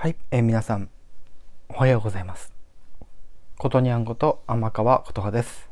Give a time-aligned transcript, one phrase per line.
[0.00, 0.88] はい、えー、皆さん、
[1.68, 2.54] おはようございます。
[3.58, 5.68] ことにゃんこと天川琴葉です。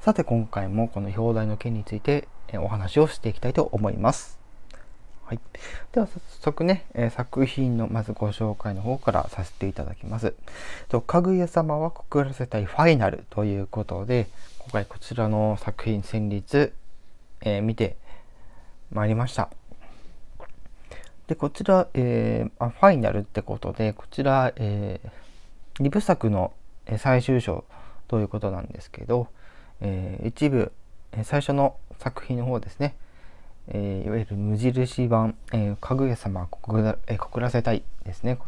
[0.00, 4.38] さて、今回もこの表題の件について、え、お話をしていきたいと思います。
[5.26, 5.40] はい。
[5.92, 10.32] では、早速ね、え、作品のまずご紹介の方からさせていただきます。
[10.88, 14.26] と、かぐや様は告らせたいファイナルということで、
[14.60, 16.72] 今回こちらの作品戦律、
[17.42, 17.98] え見て
[18.90, 19.50] まいりました。
[21.28, 26.52] で、こちら、えー、あファイナルってことで、こちら、えー、2部作の
[26.96, 27.64] 最終章
[28.08, 29.28] ということなんですけど、
[29.82, 30.72] えー、一部、
[31.24, 32.96] 最初の作品の方ですね、
[33.68, 38.38] えー、いわゆる無印版、えー、かぐや様告ら,、えー、告らせたいですね。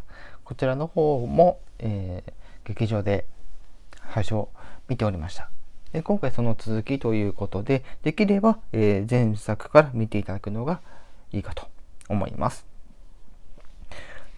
[0.44, 2.32] こちらの方も、えー、
[2.64, 3.26] 劇場で
[4.14, 4.48] 最初
[4.88, 5.50] 見ておりました。
[5.92, 10.80] で今回その続きということで、できれば、えー、前作から見ていただくのが
[11.32, 11.68] いいかと
[12.08, 12.69] 思います。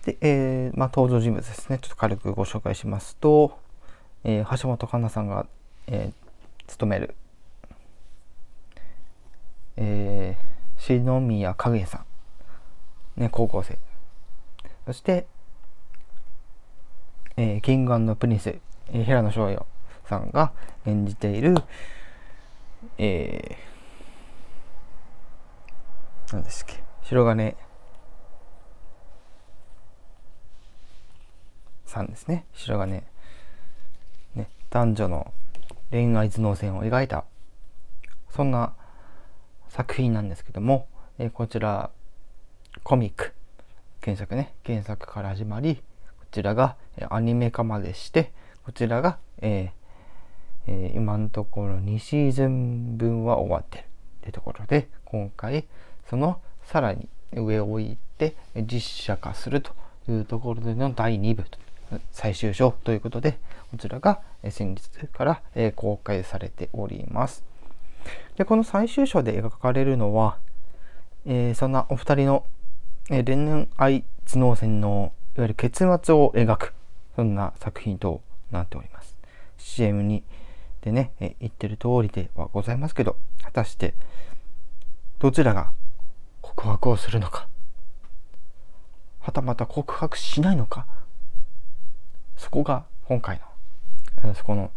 [0.04, 1.78] で、えー、まあ、登場人物ですね。
[1.78, 3.58] ちょっと軽くご紹介しますと、
[4.24, 5.46] えー、橋本環奈さんが、
[5.86, 7.14] えー、務める、
[9.76, 12.04] えー、篠宮影さ
[13.16, 13.78] ん、ね、高校生。
[14.86, 15.26] そして、
[17.36, 19.66] えー、キングプリンス、えー、平野紫耀
[20.08, 20.52] さんが
[20.84, 21.54] 演じている、
[22.98, 27.56] えー、何ですっけ、白銀
[31.92, 32.46] さんですね。
[32.54, 35.32] 白銀ね男女の
[35.90, 37.24] 恋愛頭脳戦を描いた
[38.30, 38.72] そんな
[39.68, 41.90] 作品なんですけども、えー、こちら
[42.82, 43.32] コミック
[44.02, 45.82] 原作ね原作から始まりこ
[46.30, 46.76] ちらが
[47.10, 48.32] アニメ化までして
[48.64, 53.86] こちらが、えーえー、今のところ2シーズン分は終わってるっ
[54.22, 55.66] てところで今回
[56.08, 59.72] そのさらに上を置いて実写化すると
[60.08, 61.58] いうところでの第2部と。
[62.10, 63.38] 最終章ということで、
[63.70, 64.20] こちらが
[64.50, 65.42] 先日から
[65.76, 67.44] 公開されております。
[68.36, 70.38] で、この最終章で描かれるのは、
[71.26, 72.44] えー、そんなお二人の、
[73.10, 76.74] え、恋愛頭脳戦のいわゆる結末を描く、
[77.16, 79.16] そんな作品となっております。
[79.58, 80.22] CM に
[80.82, 83.94] でね、え言ってる通りではございますけど、果たして
[85.20, 85.70] どちらが
[86.40, 87.48] 告白をするのか、
[89.20, 90.86] はたまた告白しないのか、
[92.42, 93.40] そこが今回
[94.24, 94.72] のそこの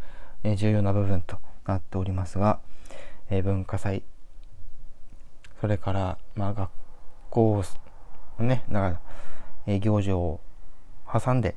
[0.56, 2.60] 重要な部分となっておりますが、
[3.32, 4.04] え文化祭
[5.60, 6.70] それからまあ学
[7.32, 7.64] 校
[8.38, 9.02] のねだから、
[9.66, 10.42] え行事を
[11.12, 11.56] 挟んで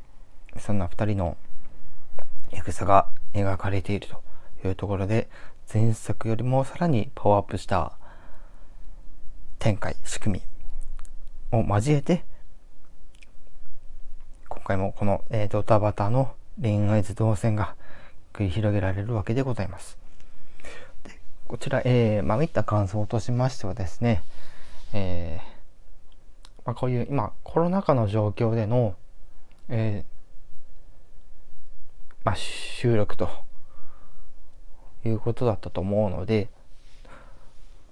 [0.59, 1.37] そんな2人の
[2.53, 5.29] 戦が描かれているというところで
[5.73, 7.99] 前作よりもさらにパワーアップした
[9.59, 10.41] 展開仕組
[11.53, 12.25] みを交えて
[14.69, 17.75] 回もこの、えー、ドタバタの恋愛図動線が
[18.35, 19.97] 繰り広げられるわけでございます。
[21.05, 24.23] でこちら、えー、まあ、見た感想としましてはですね、
[24.93, 28.95] えー、まあ、こういう今コロナ禍の状況での、
[29.71, 30.05] え、
[32.25, 33.31] まあ、収録と
[35.07, 36.49] いうことだったと思うので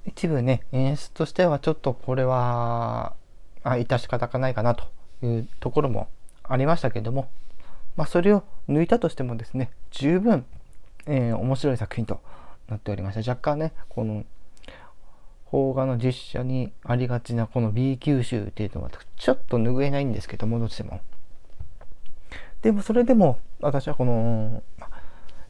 [0.04, 3.14] 一部ね演出としてはちょっとこれは
[3.62, 4.84] あ致し方がないかなと
[5.22, 6.08] いうところも
[6.48, 7.28] ありましたけれども、
[7.96, 10.44] まあ、それを抜いたとしてもですね十分、
[11.06, 12.20] えー、面白い作品と
[12.68, 13.30] なっておりました。
[13.30, 14.24] 若干ねこの
[15.50, 21.00] 邦画の実写にありがちなこの B 級集っていうのはちょっと拭えないんですけどもどうしても。
[22.62, 24.62] でもそれでも私はこの、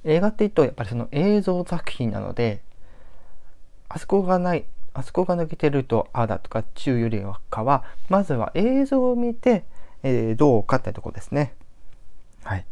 [0.04, 2.60] 映画って言うとやっぱりその映像作品なので
[3.88, 4.64] あそこがない
[4.94, 9.64] あそこが抜けてるとああだとか中よりはかはまずは映像を見て
[10.02, 11.54] えー、どうかってとこですね。
[12.44, 12.66] はい。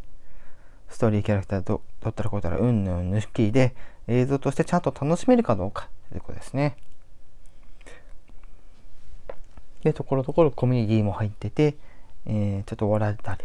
[0.89, 3.75] ストーリーキャラクターと取ったらこうたらうんぬん抜きで
[4.07, 6.77] 映像としてちゃんと楽しめるかどうかということですね。
[9.83, 11.77] で、ところどころコミュニティも入ってて、
[12.27, 13.45] えー、ちょっと笑ったり。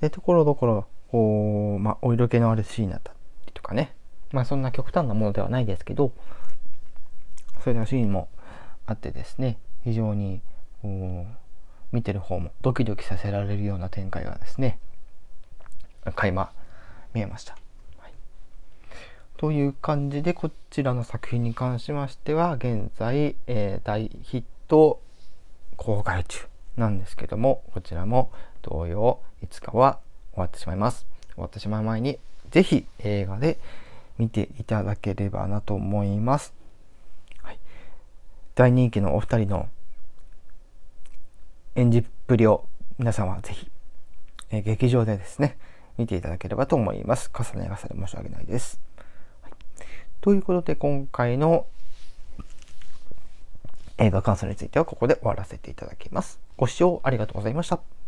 [0.00, 3.12] で、ところどころ、こう、まあ、お色気のあるシーンだった
[3.46, 3.94] りとかね。
[4.32, 6.12] まあ、そんな極端なものではないですけど、
[7.62, 8.28] そういうシーンも
[8.86, 10.40] あってですね、非常に、
[10.80, 11.41] こう、
[11.92, 14.78] 見てる方もドキドキさせられるような展開がですね
[16.04, 16.50] 垣間
[17.14, 17.56] 見えました。
[17.98, 18.12] はい、
[19.36, 25.00] という感じでこちらの作品に関しましては現在、えー、大ヒット
[25.76, 26.46] 公開中
[26.76, 29.98] なんですけどもこちらも同様いつかは
[30.32, 31.06] 終わってしまいます。
[31.34, 32.18] 終わってしまう前に
[32.50, 33.58] 是非映画で
[34.18, 36.54] 見ていただければなと思います。
[37.42, 37.58] はい、
[38.54, 39.68] 大人気のお二人の
[41.74, 42.66] 演じっぷりを
[42.98, 43.70] 皆さんはぜひ、
[44.50, 45.56] えー、劇場でですね、
[45.96, 47.30] 見ていただければと思います。
[47.32, 48.80] 重ね合わせで申し訳ないです。
[49.42, 49.52] はい、
[50.20, 51.66] ということで、今回の
[53.98, 56.40] 映画感想についてはここで終わらせていただきます。
[56.56, 58.01] ご視聴ありがとうございました。